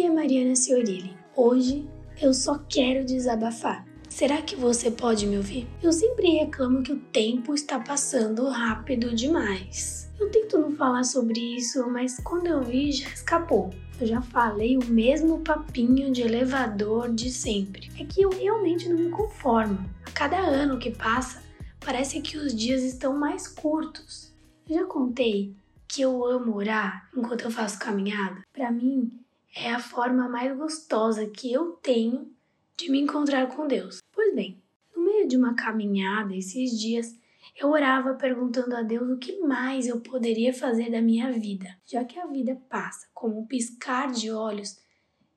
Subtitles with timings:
[0.00, 1.14] Aqui é Mariana Ciorilli.
[1.36, 1.86] Hoje
[2.22, 3.86] eu só quero desabafar.
[4.08, 5.68] Será que você pode me ouvir?
[5.82, 10.10] Eu sempre reclamo que o tempo está passando rápido demais.
[10.18, 13.68] Eu tento não falar sobre isso, mas quando eu vi já escapou.
[14.00, 17.90] Eu já falei o mesmo papinho de elevador de sempre.
[18.00, 19.84] É que eu realmente não me conformo.
[20.06, 21.42] A cada ano que passa,
[21.78, 24.32] parece que os dias estão mais curtos.
[24.66, 25.54] Eu já contei
[25.86, 28.40] que eu amo orar enquanto eu faço caminhada.
[28.50, 29.12] Para mim,
[29.54, 32.32] é a forma mais gostosa que eu tenho
[32.76, 33.98] de me encontrar com Deus.
[34.12, 34.62] Pois bem,
[34.94, 37.18] no meio de uma caminhada esses dias,
[37.56, 41.76] eu orava perguntando a Deus o que mais eu poderia fazer da minha vida.
[41.84, 44.76] Já que a vida passa como um piscar de olhos,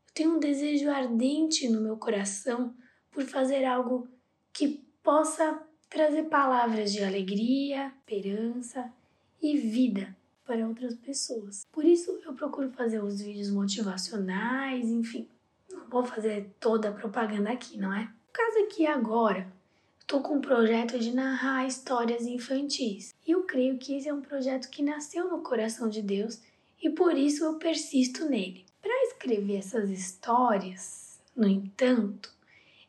[0.08, 2.74] eu tenho um desejo ardente no meu coração
[3.12, 4.08] por fazer algo
[4.52, 8.92] que possa trazer palavras de alegria, esperança
[9.42, 10.16] e vida
[10.46, 11.66] para outras pessoas.
[11.72, 15.28] Por isso eu procuro fazer os vídeos motivacionais, enfim.
[15.72, 18.04] Não vou fazer toda a propaganda aqui, não é?
[18.04, 19.48] O caso que agora
[20.00, 23.14] estou com um projeto de narrar histórias infantis.
[23.26, 26.40] E eu creio que esse é um projeto que nasceu no coração de Deus
[26.82, 28.66] e por isso eu persisto nele.
[28.82, 32.32] Para escrever essas histórias, no entanto,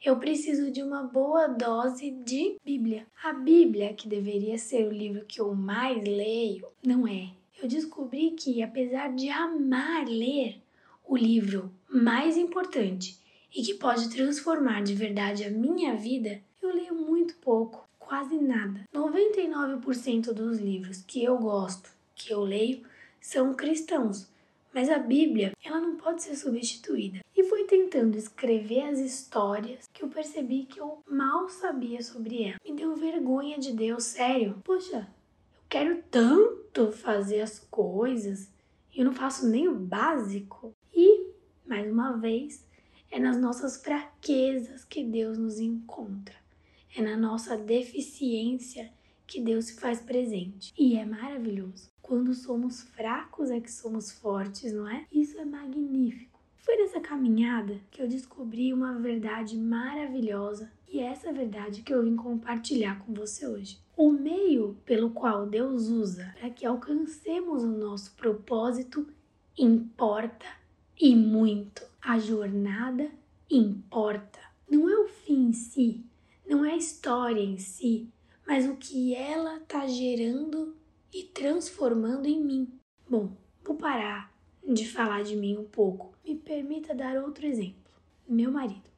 [0.05, 3.07] eu preciso de uma boa dose de Bíblia.
[3.23, 7.31] A Bíblia, que deveria ser o livro que eu mais leio, não é
[7.65, 10.61] eu descobri que, apesar de amar ler,
[11.07, 13.19] o livro mais importante
[13.55, 18.83] e que pode transformar de verdade a minha vida, eu leio muito pouco, quase nada.
[18.93, 22.83] 99% dos livros que eu gosto, que eu leio,
[23.19, 24.29] são cristãos,
[24.75, 27.21] mas a Bíblia, ela não pode ser substituída.
[27.35, 32.61] E foi tentando escrever as histórias que eu percebi que eu mal sabia sobre ela.
[32.63, 34.61] Me deu vergonha de Deus, sério.
[34.65, 35.09] Poxa,
[35.69, 38.53] quero tanto fazer as coisas
[38.95, 40.73] e eu não faço nem o básico.
[40.95, 41.31] E,
[41.67, 42.65] mais uma vez,
[43.11, 46.37] é nas nossas fraquezas que Deus nos encontra.
[46.97, 48.93] É na nossa deficiência
[49.27, 50.73] que Deus se faz presente.
[50.79, 51.89] E é maravilhoso.
[52.01, 55.07] Quando somos fracos é que somos fortes, não é?
[55.11, 56.34] Isso é magnífico.
[56.65, 62.03] Foi nessa caminhada que eu descobri uma verdade maravilhosa e é essa verdade que eu
[62.03, 63.79] vim compartilhar com você hoje.
[63.95, 69.07] O meio pelo qual Deus usa para que alcancemos o nosso propósito
[69.59, 70.47] importa
[70.99, 71.83] e muito.
[72.01, 73.11] A jornada
[73.51, 74.41] importa.
[74.67, 76.03] Não é o fim em si,
[76.49, 78.09] não é a história em si,
[78.47, 80.75] mas o que ela está gerando
[81.13, 82.81] e transformando em mim.
[83.07, 84.34] Bom, vou parar
[84.67, 86.15] de falar de mim um pouco.
[86.25, 87.93] Me permita dar outro exemplo.
[88.27, 88.95] Meu marido.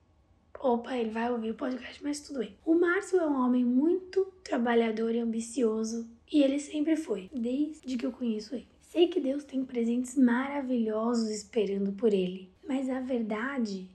[0.61, 2.57] Opa, ele vai ouvir o podcast, mas tudo bem.
[2.65, 8.07] O Márcio é um homem muito trabalhador e ambicioso, e ele sempre foi, desde que
[8.07, 8.67] eu conheço ele.
[8.81, 13.89] Sei que Deus tem presentes maravilhosos esperando por ele, mas a verdade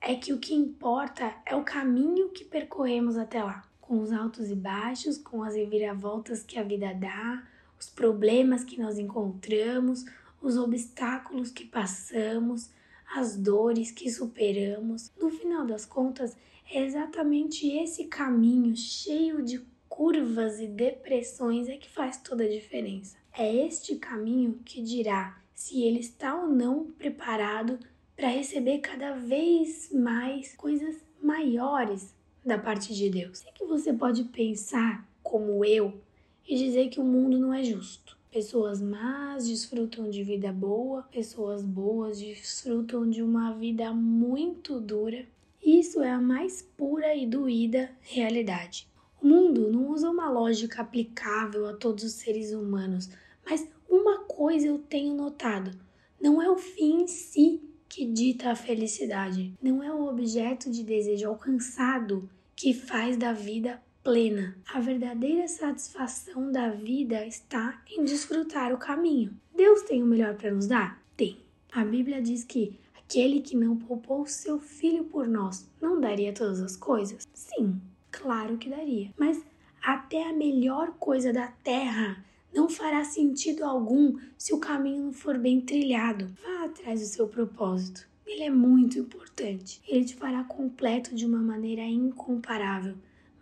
[0.00, 4.50] é que o que importa é o caminho que percorremos até lá, com os altos
[4.50, 7.46] e baixos, com as reviravoltas que a vida dá,
[7.78, 10.04] os problemas que nós encontramos,
[10.46, 12.70] os obstáculos que passamos,
[13.14, 15.10] as dores que superamos.
[15.20, 16.36] No final das contas,
[16.70, 23.16] é exatamente esse caminho cheio de curvas e depressões é que faz toda a diferença.
[23.36, 27.78] É este caminho que dirá se ele está ou não preparado
[28.14, 32.14] para receber cada vez mais coisas maiores
[32.44, 33.38] da parte de Deus.
[33.38, 36.00] Sei que você pode pensar como eu
[36.46, 38.15] e dizer que o mundo não é justo.
[38.36, 45.24] Pessoas más desfrutam de vida boa, pessoas boas desfrutam de uma vida muito dura.
[45.64, 48.86] Isso é a mais pura e doída realidade.
[49.22, 53.08] O mundo não usa uma lógica aplicável a todos os seres humanos,
[53.42, 55.70] mas uma coisa eu tenho notado:
[56.20, 60.82] não é o fim em si que dita a felicidade, não é o objeto de
[60.82, 64.56] desejo alcançado que faz da vida plena.
[64.72, 69.36] A verdadeira satisfação da vida está em desfrutar o caminho.
[69.52, 71.02] Deus tem o melhor para nos dar?
[71.16, 71.40] Tem.
[71.72, 76.60] A Bíblia diz que aquele que não poupou seu filho por nós não daria todas
[76.60, 77.26] as coisas?
[77.34, 77.80] Sim,
[78.12, 79.12] claro que daria.
[79.18, 79.42] Mas
[79.82, 82.24] até a melhor coisa da terra
[82.54, 86.32] não fará sentido algum se o caminho não for bem trilhado.
[86.44, 88.06] Vá atrás do seu propósito.
[88.24, 89.82] Ele é muito importante.
[89.84, 92.94] Ele te fará completo de uma maneira incomparável